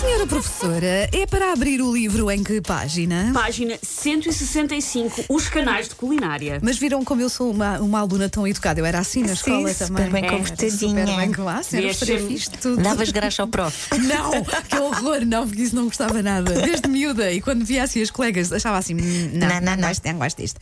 Senhora 0.00 0.26
professora, 0.26 1.08
é 1.12 1.26
para 1.26 1.52
abrir 1.52 1.82
o 1.82 1.92
livro 1.92 2.30
em 2.30 2.42
que 2.44 2.60
página? 2.60 3.30
Página 3.34 3.76
165, 3.82 5.24
os 5.28 5.48
canais 5.48 5.88
de 5.88 5.94
culinária. 5.96 6.60
Mas 6.62 6.78
viram 6.78 7.04
como 7.04 7.20
eu 7.20 7.28
sou 7.28 7.50
uma, 7.50 7.78
uma 7.80 7.98
aluna 8.00 8.28
tão 8.28 8.46
educada? 8.46 8.80
Eu 8.80 8.86
era 8.86 8.98
assim 9.00 9.20
na 9.22 9.28
Sim, 9.28 9.34
escola 9.34 9.68
super 9.74 9.86
também. 9.86 10.10
bem 10.10 10.24
Era 10.24 10.36
comportadinha. 10.36 11.06
Super 11.06 11.16
bem 11.16 11.32
com 11.32 11.48
a 11.48 11.62
senhora 11.62 11.88
Devias 11.88 11.96
professora, 11.96 12.20
ser- 12.20 12.28
fiz 12.28 12.48
tudo. 12.48 12.82
Davas 12.82 13.10
graxa 13.10 13.42
ao 13.42 13.48
prof. 13.48 13.88
Não, 13.98 14.30
que 14.68 14.76
horror, 14.78 15.24
não, 15.26 15.46
porque 15.46 15.62
isso 15.62 15.74
não 15.74 15.84
gostava 15.84 16.22
nada. 16.22 16.52
Desde 16.62 16.88
miúda, 16.88 17.30
e 17.32 17.40
quando 17.40 17.64
via 17.64 17.82
assim 17.82 18.00
as 18.00 18.10
colegas, 18.10 18.52
achava 18.52 18.78
assim: 18.78 18.94
"Hum, 18.94 19.30
não, 19.34 19.48
Não, 19.48 19.54
não, 19.56 19.60
não, 19.62 19.76
não. 19.76 19.88
gosto, 19.88 20.04
não 20.06 20.14
gosto 20.18 20.36
disto. 20.42 20.60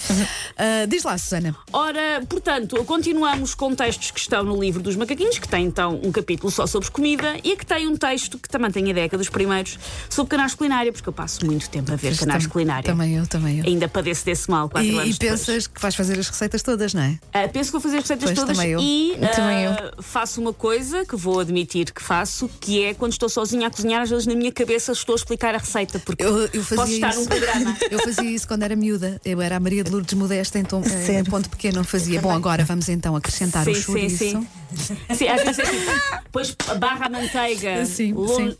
Ah, 0.56 0.86
diz 0.88 1.02
lá, 1.04 1.16
Susana. 1.18 1.54
Ora, 1.72 2.22
portanto, 2.28 2.82
continuamos 2.84 3.54
com 3.54 3.74
textos 3.74 4.10
que 4.10 4.18
estão 4.20 4.42
no 4.42 4.58
livro 4.60 4.82
dos 4.82 4.96
macaquinhos, 4.96 5.38
que 5.38 5.48
tem 5.48 5.66
então 5.66 6.00
um 6.02 6.10
capítulo 6.10 6.50
só 6.50 6.66
sobre 6.66 6.90
comida 6.90 7.36
e 7.44 7.56
que 7.56 7.64
tem 7.66 7.86
um 7.86 7.96
texto 7.96 8.38
que 8.38 8.48
também 8.48 8.70
tem 8.70 8.90
a 8.90 8.94
década 8.94 9.18
dos 9.18 9.25
primeiros 9.28 9.78
sobre 10.10 10.30
canais 10.30 10.54
culinária, 10.54 10.92
porque 10.92 11.08
eu 11.08 11.12
passo 11.12 11.44
muito 11.46 11.68
tempo 11.68 11.92
a 11.92 11.96
ver 11.96 12.16
canais 12.16 12.44
Tam- 12.44 12.50
culinária. 12.52 12.90
Também 12.90 13.14
eu, 13.16 13.26
também 13.26 13.58
eu. 13.60 13.64
Ainda 13.66 13.88
padeço 13.88 14.24
desse 14.24 14.50
mal 14.50 14.68
quatro 14.68 14.88
E, 14.88 14.98
anos 14.98 15.16
e 15.16 15.18
depois. 15.18 15.40
pensas 15.40 15.66
que 15.66 15.80
vais 15.80 15.94
fazer 15.94 16.18
as 16.18 16.28
receitas 16.28 16.62
todas, 16.62 16.94
não 16.94 17.02
é? 17.02 17.18
Ah, 17.32 17.48
penso 17.48 17.68
que 17.68 17.72
vou 17.72 17.80
fazer 17.80 17.96
as 17.98 18.02
receitas 18.02 18.24
Pois, 18.24 18.38
todas 18.38 18.56
também 18.56 18.70
eu. 18.72 18.80
e 18.80 19.16
ah, 19.22 19.26
Também 19.28 19.64
eu. 19.64 20.02
faço 20.02 20.40
uma 20.40 20.52
coisa 20.52 21.04
que 21.04 21.16
vou 21.16 21.40
admitir 21.40 21.92
que 21.92 22.02
faço, 22.02 22.48
que 22.60 22.82
é 22.84 22.94
quando 22.94 23.12
estou 23.12 23.28
sozinha 23.28 23.66
a 23.66 23.70
cozinhar, 23.70 24.02
às 24.02 24.10
vezes 24.10 24.26
na 24.26 24.34
minha 24.34 24.52
cabeça 24.52 24.92
estou 24.92 25.14
a 25.14 25.16
explicar 25.16 25.54
a 25.54 25.58
receita, 25.58 25.98
porque 25.98 26.22
Eu, 26.24 26.48
eu 26.52 26.62
fazia 26.62 26.76
posso 26.76 26.92
estar 26.92 27.10
isso. 27.10 27.20
num 27.20 27.26
programa. 27.26 27.76
Eu 27.90 27.98
fazia 28.00 28.30
isso 28.30 28.46
quando 28.48 28.62
era 28.62 28.74
miúda. 28.76 29.20
Eu 29.24 29.40
era 29.40 29.56
a 29.56 29.60
Maria 29.60 29.82
de 29.84 29.90
Lourdes 29.90 30.14
Modesta, 30.14 30.58
então 30.58 30.80
em 30.80 30.88
Sério? 30.88 31.30
ponto 31.30 31.48
pequeno 31.48 31.82
fazia. 31.84 32.20
Bom, 32.20 32.30
agora 32.32 32.64
vamos 32.64 32.88
então 32.88 33.14
acrescentar 33.16 33.64
Sim, 33.64 33.70
o 33.70 33.74
sim, 33.74 33.82
chouriço. 33.82 34.16
sim. 34.18 34.46
Sim, 35.14 35.28
às 35.28 35.42
vezes 35.42 35.58
é 35.60 35.62
tipo, 35.64 35.90
depois 36.24 36.56
barra 36.78 37.06
a 37.06 37.08
manteiga 37.08 37.86
Sim, 37.86 38.12
lon- 38.12 38.36
sim. 38.36 38.56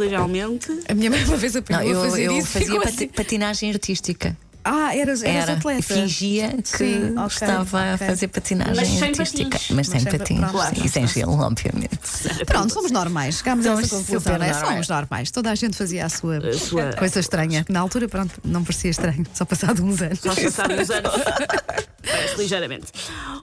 Longitudinalmente. 0.00 0.80
A 0.88 0.94
minha 0.94 1.10
mãe 1.10 1.24
uma 1.24 1.36
vez 1.36 1.54
Não, 1.54 1.60
aprendeu 1.60 2.00
a 2.02 2.04
eu, 2.04 2.10
fazer 2.10 2.22
eu 2.24 2.38
isso. 2.38 2.46
fazia 2.48 2.80
assim. 2.82 3.08
patinagem 3.08 3.70
artística. 3.70 4.36
Ah, 4.62 4.94
eras, 4.94 5.22
eras 5.22 5.44
Era. 5.48 5.52
atleta. 5.54 5.82
Fingia 5.94 6.50
que 6.62 6.68
Sim, 6.76 7.14
ok, 7.16 7.26
estava 7.28 7.62
ok. 7.78 7.78
a 7.94 7.96
fazer 7.98 8.28
patinagem 8.28 8.76
Mas 8.76 8.88
sem 8.88 9.08
artística. 9.08 9.50
patins. 9.50 9.70
Mas 9.70 9.86
sem 9.88 10.00
Mas 10.02 10.12
patins. 10.18 10.38
pronto. 10.38 10.74
sim, 10.74 10.84
E 10.84 10.88
sem 10.90 11.06
gelo, 11.06 11.32
obviamente. 11.40 11.98
Pronto, 12.44 12.70
somos 12.74 12.90
normais. 12.90 13.38
Chegámos 13.38 13.64
a 13.64 13.70
Somos 13.70 13.84
essa 13.86 13.96
conclusão, 13.96 14.34
é? 14.34 14.38
normais. 14.38 14.56
Somos 14.58 14.88
normais. 14.88 15.30
Toda 15.30 15.50
a 15.50 15.54
gente 15.54 15.74
fazia 15.78 16.04
a 16.04 16.08
sua, 16.10 16.36
A 16.46 16.52
sua- 16.58 16.92
coisa 16.92 17.20
estranha. 17.20 17.64
Na 17.70 17.80
altura, 17.80 18.06
pronto, 18.06 18.38
não 18.44 18.62
parecia 18.62 18.90
estranho, 18.90 19.24
só 19.32 19.46
passado 19.46 19.82
uns 19.82 20.02
anos. 20.02 20.22
Nós 20.24 20.38
passados 20.38 20.76
uns 20.78 20.90
anos. 20.90 21.12
Parece 22.20 22.36
ligeiramente. 22.42 22.86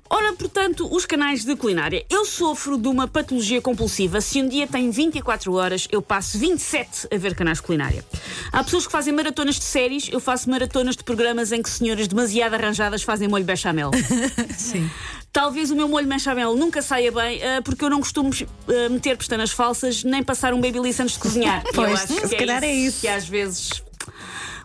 Ora, 0.10 0.34
portanto, 0.34 0.88
os 0.94 1.06
canais 1.06 1.44
de 1.44 1.56
culinária. 1.56 2.06
Eu 2.10 2.26
sofro 2.26 2.78
de 2.78 2.88
uma 2.88 3.08
patologia 3.08 3.62
compulsiva. 3.62 4.22
Se 4.22 4.42
um 4.42 4.48
dia 4.48 4.68
tem 4.68 4.90
24 4.92 5.54
horas, 5.54 5.88
eu 5.92 6.02
passo 6.02 6.38
27 6.38 7.08
a 7.14 7.18
ver 7.18 7.36
canais 7.36 7.58
de 7.58 7.64
culinária. 7.64 8.06
Há 8.52 8.64
pessoas 8.64 8.86
que 8.86 8.92
fazem 8.92 9.14
maratonas 9.14 9.56
de 9.56 9.64
séries, 9.64 10.10
eu 10.12 10.20
faço 10.20 10.50
maratonas 10.50 10.96
de 10.96 11.04
programas 11.04 11.52
em 11.52 11.62
que 11.62 11.70
senhoras 11.70 12.08
demasiado 12.08 12.54
arranjadas 12.54 13.04
fazem 13.04 13.28
molho 13.28 13.46
bechamel. 13.46 13.92
Sim. 14.58 14.90
Talvez 15.34 15.70
o 15.72 15.76
meu 15.76 15.88
molho 15.88 16.08
bechamel 16.08 16.56
nunca 16.56 16.82
saia 16.82 17.12
bem, 17.12 17.42
ah, 17.44 17.62
porque 17.62 17.84
eu 17.84 17.90
não 17.90 18.00
costumo 18.00 18.32
ah, 18.34 18.90
meter 18.90 19.18
pestanas 19.18 19.52
falsas 19.52 20.04
nem 20.04 20.24
passar 20.24 20.54
um 20.54 20.62
babyliss 20.62 21.00
antes 21.00 21.14
de 21.16 21.20
cozinhar. 21.20 21.64
E 21.68 21.70
eu 21.70 21.74
Pois, 21.74 21.94
acho 22.04 22.22
que 22.22 22.28
se 22.28 22.36
calhar 22.36 22.64
é 22.64 22.74
isso. 22.74 23.02
Que 23.02 23.08
às 23.08 23.28
vezes. 23.28 23.84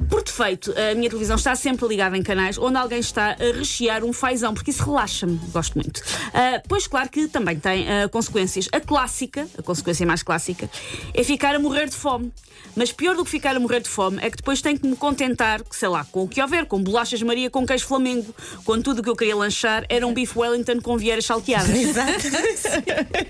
Por 0.09 0.23
defeito, 0.23 0.73
a 0.73 0.95
minha 0.95 1.09
televisão 1.09 1.37
está 1.37 1.55
sempre 1.55 1.87
ligada 1.87 2.17
em 2.17 2.23
canais 2.23 2.59
onde 2.59 2.77
alguém 2.77 3.01
está 3.01 3.33
a 3.33 3.57
rechear 3.57 4.05
um 4.05 4.13
fazão, 4.13 4.55
porque 4.55 4.71
isso 4.71 4.85
relaxa-me, 4.85 5.39
gosto 5.53 5.75
muito. 5.75 6.03
Ah, 6.33 6.63
pois, 6.69 6.87
claro 6.87 7.09
que 7.09 7.29
também 7.29 7.59
tem 7.59 7.87
ah, 7.89 8.09
consequências. 8.09 8.69
A 8.73 8.81
clássica, 8.81 9.47
a 9.59 9.63
consequência 9.63 10.07
mais 10.07 10.23
clássica, 10.23 10.71
é 11.15 11.25
ficar 11.25 11.55
a 11.55 11.59
morrer 11.59 11.89
de 11.89 11.97
fome. 11.97 12.33
Mas 12.75 12.91
pior 12.91 13.15
do 13.15 13.25
que 13.25 13.31
ficar 13.31 13.55
a 13.55 13.61
morrer 13.61 13.81
de 13.81 13.89
fome 13.89 14.19
é 14.23 14.31
que 14.31 14.37
depois 14.37 14.63
tenho 14.63 14.79
que 14.79 14.87
me 14.87 14.97
contentar, 14.97 15.61
sei 15.71 15.89
lá, 15.89 16.05
com 16.05 16.23
o 16.23 16.29
que 16.29 16.41
houver, 16.41 16.65
com 16.67 16.83
bolachas 16.83 17.23
Maria 17.23 17.51
com 17.51 17.67
queijo 17.67 17.87
flamengo, 17.87 18.35
quando 18.65 18.83
tudo 18.83 19.01
o 19.01 19.03
que 19.03 19.11
eu 19.11 19.17
queria 19.17 19.37
lanchar 19.37 19.85
era 19.89 20.07
um 20.07 20.15
bife 20.15 20.39
Wellington 20.39 20.81
com 20.81 20.97
vieiras 20.97 21.27
salteadas. 21.27 21.69
Exato. 21.75 22.13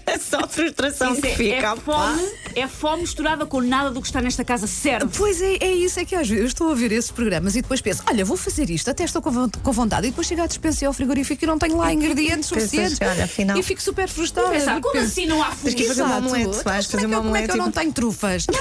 É 0.06 0.18
só 0.18 0.46
frustração 0.46 1.12
Isso 1.12 1.22
que 1.22 1.28
é, 1.28 1.34
fica. 1.34 1.72
é 1.72 1.76
fome, 1.76 2.28
é 2.54 2.68
fome 2.68 3.02
misturada 3.02 3.44
com 3.46 3.60
nada 3.60 3.90
do 3.90 4.00
que 4.00 4.06
está 4.06 4.20
nesta 4.20 4.44
casa 4.44 4.66
serve. 4.66 5.10
Pois 5.16 5.40
é, 5.40 5.56
é 5.60 5.74
isso, 5.74 5.98
é 5.98 6.04
que 6.04 6.14
às 6.14 6.28
vezes 6.28 6.42
eu 6.42 6.46
estou 6.46 6.61
a 6.70 6.74
ver 6.74 6.92
esses 6.92 7.10
programas 7.10 7.56
e 7.56 7.62
depois 7.62 7.80
penso, 7.80 8.02
olha, 8.08 8.24
vou 8.24 8.36
fazer 8.36 8.68
isto, 8.70 8.90
até 8.90 9.04
estou 9.04 9.20
com 9.22 9.30
von- 9.30 9.50
com 9.62 9.72
vontade, 9.72 10.06
e 10.06 10.10
depois 10.10 10.26
chego 10.26 10.42
à 10.42 10.46
dispensa 10.46 10.84
e 10.84 10.86
ao 10.86 10.92
frigorífico 10.92 11.44
e 11.44 11.46
não 11.46 11.58
tenho 11.58 11.76
lá 11.76 11.92
ingredientes 11.92 12.48
suficientes. 12.48 13.00
afinal- 13.02 13.56
E 13.58 13.62
fico 13.62 13.82
super 13.82 14.08
frustrada. 14.08 14.50
Pensar, 14.50 14.80
como 14.80 14.98
assim 15.00 15.26
não 15.26 15.42
há 15.42 15.46
Tens 15.50 15.74
que 15.74 15.82
fome? 15.82 15.88
fazer 15.88 16.02
uma 16.02 16.18
Exato. 16.18 16.28
omelete, 16.28 16.64
vais 16.64 16.86
como 16.86 16.92
fazer 16.92 16.96
é 16.96 17.00
que 17.00 17.06
uma 17.06 17.16
eu- 17.16 17.22
Como 17.22 17.36
é 17.36 17.42
que 17.46 17.50
eu 17.52 17.56
não 17.56 17.70
tenho 17.72 17.92
trufas? 17.92 18.46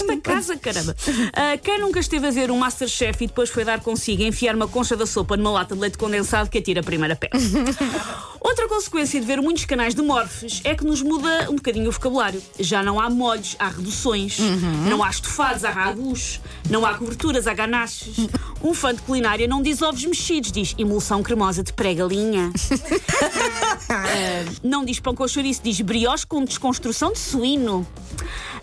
Esta 0.00 0.16
casa, 0.18 0.56
caramba. 0.56 0.94
Ah, 1.32 1.56
quem 1.56 1.80
nunca 1.80 1.98
esteve 1.98 2.26
a 2.28 2.30
ver 2.30 2.50
um 2.50 2.58
Masterchef 2.58 3.24
e 3.24 3.26
depois 3.26 3.50
foi 3.50 3.64
dar 3.64 3.80
consigo 3.80 4.22
enfiar 4.22 4.54
uma 4.54 4.68
concha 4.68 4.96
da 4.96 5.06
sopa 5.06 5.36
numa 5.36 5.50
lata 5.50 5.74
de 5.74 5.80
leite 5.80 5.98
condensado 5.98 6.48
que 6.48 6.58
atira 6.58 6.80
a 6.80 6.84
primeira 6.84 7.16
pedra? 7.16 7.38
Outra 8.48 8.66
consequência 8.66 9.20
de 9.20 9.26
ver 9.26 9.42
muitos 9.42 9.66
canais 9.66 9.94
de 9.94 10.00
morfes 10.00 10.62
é 10.64 10.74
que 10.74 10.82
nos 10.82 11.02
muda 11.02 11.50
um 11.50 11.56
bocadinho 11.56 11.86
o 11.90 11.92
vocabulário. 11.92 12.42
Já 12.58 12.82
não 12.82 12.98
há 12.98 13.10
molhos, 13.10 13.54
há 13.58 13.68
reduções. 13.68 14.38
Não 14.88 15.04
há 15.04 15.10
estofados, 15.10 15.66
há 15.66 15.70
ragus. 15.70 16.40
Não 16.70 16.86
há 16.86 16.94
coberturas, 16.94 17.46
há 17.46 17.52
ganaches. 17.52 18.16
Um 18.62 18.74
fã 18.74 18.92
de 18.94 19.00
culinária 19.02 19.46
não 19.46 19.62
diz 19.62 19.80
ovos 19.82 20.04
mexidos, 20.04 20.50
diz 20.50 20.74
emulsão 20.76 21.22
cremosa 21.22 21.62
de 21.62 21.72
pré-galinha. 21.72 22.50
Ah, 23.88 24.44
não 24.62 24.84
diz 24.84 24.98
pão 25.00 25.14
com 25.14 25.26
chouriço, 25.28 25.60
diz 25.62 25.80
brioche 25.80 26.26
com 26.26 26.44
desconstrução 26.44 27.12
de 27.12 27.18
suíno. 27.18 27.86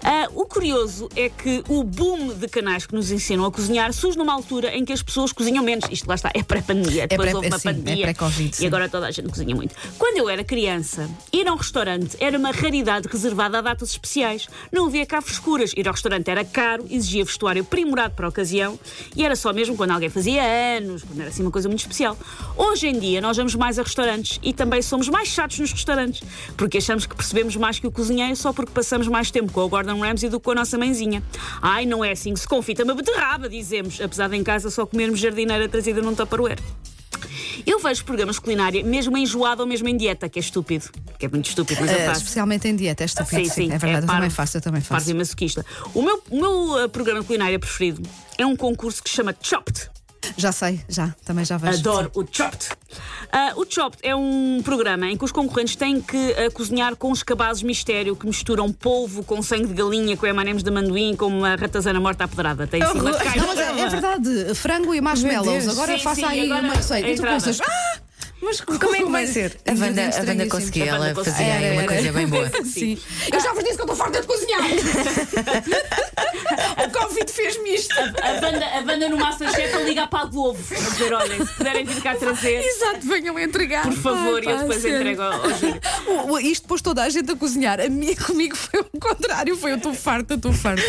Ah, 0.03 0.27
o 0.35 0.45
curioso 0.45 1.09
é 1.15 1.29
que 1.29 1.63
o 1.67 1.83
boom 1.83 2.33
de 2.35 2.47
canais 2.47 2.85
que 2.85 2.93
nos 2.93 3.09
ensinam 3.09 3.45
a 3.45 3.51
cozinhar 3.51 3.91
surge 3.93 4.17
numa 4.17 4.33
altura 4.33 4.75
em 4.75 4.85
que 4.85 4.93
as 4.93 5.01
pessoas 5.01 5.31
cozinham 5.31 5.63
menos. 5.63 5.85
Isto 5.89 6.07
lá 6.07 6.13
está, 6.15 6.29
é 6.33 6.43
pré-pandemia. 6.43 7.07
Depois 7.07 7.27
pré- 7.29 7.35
houve 7.35 7.47
uma 7.47 7.57
sim, 7.57 7.69
é 7.69 7.73
pandemia. 7.73 8.03
pré-Covid, 8.03 8.63
e 8.63 8.67
agora 8.67 8.87
toda 8.89 9.07
a 9.07 9.11
gente 9.11 9.29
cozinha 9.29 9.55
muito. 9.55 9.73
Quando 9.97 10.17
eu 10.17 10.29
era 10.29 10.43
criança, 10.43 11.09
ir 11.33 11.47
a 11.47 11.53
um 11.53 11.55
restaurante 11.57 12.17
era 12.19 12.37
uma 12.37 12.51
raridade 12.51 13.07
reservada 13.07 13.57
a 13.57 13.61
datas 13.61 13.89
especiais. 13.91 14.47
Não 14.71 14.85
havia 14.85 15.05
cá 15.07 15.21
frescuras. 15.21 15.71
Ir 15.75 15.87
ao 15.87 15.93
restaurante 15.93 16.27
era 16.29 16.43
caro, 16.45 16.85
exigia 16.89 17.23
vestuário 17.25 17.63
primorado 17.63 18.13
para 18.13 18.27
a 18.27 18.29
ocasião 18.29 18.77
e 19.15 19.25
era 19.25 19.35
só 19.35 19.51
mesmo 19.53 19.75
quando 19.75 19.84
alguém 19.93 20.09
fazia 20.09 20.41
anos, 20.77 21.03
quando 21.03 21.19
era 21.19 21.29
assim 21.29 21.41
uma 21.41 21.51
coisa 21.51 21.67
muito 21.67 21.79
especial. 21.79 22.17
Hoje 22.55 22.87
em 22.87 22.99
dia, 22.99 23.21
nós 23.21 23.37
vamos 23.37 23.55
mais 23.55 23.77
a 23.79 23.83
restaurantes 23.83 24.39
e 24.41 24.53
também 24.53 24.81
somos 24.81 25.07
mais 25.09 25.27
chatos 25.27 25.59
nos 25.59 25.71
restaurantes, 25.71 26.21
porque 26.57 26.77
achamos 26.77 27.05
que 27.05 27.15
percebemos 27.15 27.55
mais 27.55 27.79
que 27.79 27.87
o 27.87 27.91
cozinheiro 27.91 28.35
só 28.35 28.51
porque 28.51 28.71
passamos 28.71 29.07
mais 29.07 29.31
tempo 29.31 29.51
com 29.51 29.61
o 29.61 29.69
Gordon 29.69 29.99
Ramsay 29.99 30.29
do 30.29 30.39
que 30.39 30.45
com 30.45 30.51
a 30.51 30.55
nossa 30.55 30.77
mãezinha. 30.77 31.23
Ai, 31.61 31.85
não 31.85 32.03
é 32.03 32.11
assim 32.11 32.33
que 32.33 32.39
se 32.39 32.47
confita 32.47 32.83
uma 32.83 32.95
beterraba, 32.95 33.49
dizemos, 33.49 33.99
apesar 34.01 34.29
de 34.29 34.35
em 34.35 34.43
casa 34.43 34.69
só 34.69 34.85
comermos 34.85 35.19
jardineira 35.19 35.67
trazida 35.67 36.01
num 36.01 36.15
tupperware. 36.15 36.59
Eu 37.65 37.79
vejo 37.79 38.05
programas 38.05 38.35
de 38.35 38.41
culinária 38.41 38.83
mesmo 38.83 39.17
enjoado 39.17 39.61
ou 39.63 39.67
mesmo 39.67 39.87
em 39.89 39.97
dieta, 39.97 40.29
que 40.29 40.37
é 40.37 40.41
estúpido. 40.41 40.89
Que 41.17 41.25
é 41.25 41.29
muito 41.29 41.47
estúpido, 41.49 41.81
mas 41.81 41.91
eu 41.91 41.97
Eh, 41.97 42.05
faço. 42.05 42.19
especialmente 42.21 42.67
em 42.67 42.75
dieta, 42.75 43.03
é 43.03 43.05
estúpido. 43.05 43.43
Sim, 43.45 43.49
sim, 43.49 43.65
é 43.71 43.77
verdade, 43.77 43.85
eu 43.85 43.91
parvo. 44.07 44.11
também 44.13 44.29
faço, 44.29 44.57
eu 44.57 44.61
também 44.61 44.81
Parvo 44.81 44.95
faço. 45.03 45.11
e 45.11 45.13
masoquista. 45.13 45.65
O 45.93 46.01
meu, 46.01 46.21
o 46.29 46.39
meu 46.39 46.79
eh, 46.83 46.87
programa 46.87 47.21
de 47.21 47.25
culinária 47.27 47.57
preferido 47.59 48.01
é 48.37 48.45
um 48.45 48.55
concurso 48.55 49.01
que 49.01 49.09
se 49.09 49.15
chama 49.15 49.35
Chopped. 49.41 49.89
Já 50.37 50.51
sei, 50.51 50.81
já, 50.89 51.15
também 51.23 51.45
já 51.45 51.57
vejo. 51.57 51.79
Adoro 51.79 52.11
o 52.13 52.25
Chopped. 52.29 52.69
Ah, 53.31 53.53
o 53.55 53.65
Chopped 53.69 53.99
é 54.03 54.15
um 54.15 54.61
programa 54.63 55.07
em 55.07 55.17
que 55.17 55.23
os 55.23 55.31
concorrentes 55.31 55.75
têm 55.75 56.01
que 56.01 56.33
ah, 56.33 56.51
cozinhar 56.51 56.95
com 56.95 57.11
os 57.11 57.23
cabazes 57.23 57.63
mistério 57.63 58.15
que 58.15 58.25
misturam 58.25 58.71
polvo 58.71 59.23
com 59.23 59.41
sangue 59.41 59.67
de 59.67 59.73
galinha, 59.73 60.17
com 60.17 60.25
emanemes 60.25 60.63
de 60.63 60.69
amendoim, 60.69 61.15
com 61.15 61.27
uma 61.27 61.55
ratazana 61.55 61.99
morta 61.99 62.25
à 62.25 62.27
pedrada. 62.27 62.67
Tem 62.67 62.81
cima 62.85 63.11
de 63.11 63.37
Não, 63.37 63.47
mas 63.47 63.59
é, 63.59 63.79
é 63.79 63.89
verdade, 63.89 64.55
frango 64.55 64.93
e 64.93 65.01
marshmallows. 65.01 65.67
Agora 65.67 65.97
Sim, 65.97 66.03
faça 66.03 66.21
sim, 66.21 66.25
aí 66.25 66.45
agora 66.45 66.63
uma 66.63 66.75
receita. 66.75 67.07
a 67.07 67.11
E 67.11 67.15
tu 67.15 67.21
pensas, 67.21 67.61
ah, 67.61 67.94
mas 68.41 68.61
Como 68.61 68.95
é 68.95 68.99
que 68.99 69.05
vai 69.11 69.27
ser? 69.27 69.57
A 69.65 69.71
Wanda, 69.71 69.87
Ingredientes 69.87 70.17
a 70.17 70.21
Wanda 70.23 70.47
conseguia, 70.47 70.83
A 70.83 70.93
Wanda 70.95 71.05
ela 71.07 71.15
conseguia. 71.15 71.45
fazia 71.45 71.55
aí 71.55 71.71
uma 71.71 71.81
Era, 71.81 71.87
coisa 71.87 72.07
era. 72.09 72.13
bem 72.13 72.27
boa. 72.27 72.51
Sim. 72.65 72.97
Eu 73.33 73.39
já 73.39 73.53
vos 73.53 73.63
disse 73.63 73.75
que 73.75 73.81
eu 73.81 73.85
estou 73.85 73.95
farta 73.95 74.21
de 74.21 74.27
cozinhar. 74.27 74.61
o 76.85 76.89
Covid 76.91 77.31
fez-me 77.31 77.75
isto. 77.75 77.93
A 77.99 78.33
banda, 78.39 78.65
a 78.77 78.81
banda 78.81 79.09
no 79.09 79.17
Masterchef 79.17 79.75
a 79.75 79.79
ligar 79.81 80.07
para 80.09 80.23
a 80.23 80.25
Globo 80.25 80.59
a 80.71 80.75
dizer: 80.89 81.13
olhem, 81.13 81.45
se 81.45 81.53
puderem 81.53 81.85
vir 81.85 82.01
cá 82.01 82.15
trazer, 82.15 82.63
Exato, 82.63 82.99
venham 83.07 83.37
entregar. 83.39 83.83
por 83.83 83.93
favor, 83.93 84.43
e 84.43 84.47
eu 84.47 84.57
depois 84.59 84.81
sério. 84.81 84.97
entrego 84.97 85.21
ao, 85.21 85.33
ao 85.43 85.53
júri. 85.53 85.79
O- 86.07 86.33
o- 86.33 86.39
Isto 86.39 86.67
pôs 86.67 86.81
toda 86.81 87.03
a 87.03 87.09
gente 87.09 87.31
a 87.31 87.35
cozinhar. 87.35 87.79
A 87.79 87.89
mim, 87.89 88.13
comigo 88.15 88.55
foi 88.55 88.79
o 88.81 88.99
contrário. 88.99 89.55
Foi 89.57 89.71
eu 89.71 89.77
estou 89.77 89.93
farta, 89.93 90.35
estou 90.35 90.53
farta. 90.53 90.81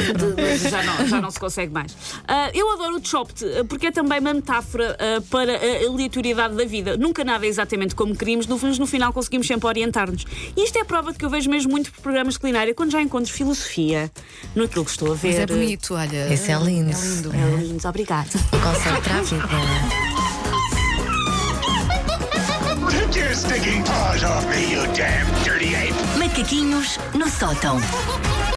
Já 0.71 0.83
não, 0.83 1.07
já 1.09 1.21
não 1.21 1.31
se 1.31 1.41
consegue 1.41 1.73
mais. 1.73 1.97
Ah, 2.29 2.51
eu 2.55 2.71
adoro 2.73 2.97
o 2.97 3.05
Chopped 3.07 3.45
ah, 3.45 3.65
porque 3.65 3.87
é 3.87 3.91
também 3.91 4.21
uma 4.21 4.35
metáfora 4.35 4.97
ah, 4.99 5.23
para 5.31 5.57
a 5.57 5.87
aleatoriedade 5.89 6.55
da 6.55 6.65
vida. 6.65 6.97
Nunca 6.97 7.25
nada 7.25 7.36
é 7.45 7.49
exatamente 7.49 7.95
como 7.95 8.17
queríamos, 8.17 8.47
no, 8.47 8.59
mas 8.59 8.79
no 8.79 8.87
final 8.87 9.13
conseguimos 9.13 9.47
sempre 9.47 9.67
orientar-nos. 9.67 10.25
E 10.57 10.65
isto 10.65 10.79
é 10.79 10.85
prova 10.85 11.13
de 11.13 11.19
que 11.19 11.25
eu 11.25 11.31
vejo 11.31 11.51
mesmo 11.51 11.71
muito 11.71 11.93
programas 12.01 12.35
de 12.35 12.41
culinária 12.41 12.75
quando 12.75 12.93
já 12.93 13.03
encontro 13.03 13.33
filosofia 13.33 14.11
naquilo 14.55 14.85
que 14.85 14.91
estou 14.91 15.13
a 15.13 15.15
ver. 15.15 15.29
Mas 15.29 15.39
é 15.39 15.47
bonito, 15.47 15.95
olha. 15.95 16.33
Esse 16.33 16.51
é 16.51 16.59
lindo. 16.59 16.91
É 16.91 16.95
lindo. 16.95 17.33
É 17.35 17.63
lindo, 17.63 17.89
obrigado. 17.89 18.31
Conceito 18.51 19.11
a 19.11 19.23
vida. 19.23 20.17
Macaquinhos 26.19 26.99
no 27.15 27.29
sótão. 27.29 27.81